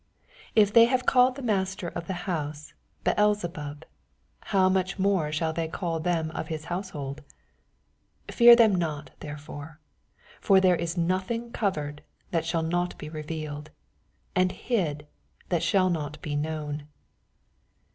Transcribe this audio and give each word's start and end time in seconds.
If 0.55 0.73
they 0.73 0.85
have 0.85 1.05
called 1.05 1.35
the 1.35 1.43
master 1.43 1.89
of 1.89 2.07
the 2.07 2.15
house 2.25 2.73
"Beelze 3.05 3.47
bnb, 3.47 3.83
how 4.45 4.67
much 4.67 4.97
more 4.97 5.31
shall 5.31 5.53
they 5.53 5.67
call 5.67 6.01
ihem 6.01 6.31
of 6.31 6.47
his 6.47 6.65
household? 6.73 7.17
26 8.25 8.35
Fear 8.35 8.55
them 8.55 8.73
not 8.73 9.11
therefore: 9.19 9.79
for 10.39 10.59
there 10.59 10.75
is 10.75 10.97
nothing 10.97 11.51
covered, 11.51 12.01
that 12.31 12.45
shall 12.45 12.63
not 12.63 12.97
be 12.97 13.09
revealed; 13.09 13.69
and 14.35 14.51
hid, 14.53 15.05
that 15.49 15.61
shall 15.61 15.91
not 15.91 16.19
be 16.23 16.35
known. 16.35 16.87